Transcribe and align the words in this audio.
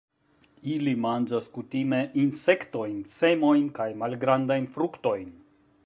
Ili 0.75 0.93
manĝas 1.03 1.49
kutime 1.57 1.99
insektojn, 2.23 2.97
semojn 3.17 3.69
kaj 3.81 3.89
malgrandajn 4.05 4.71
fruktojn. 4.79 5.31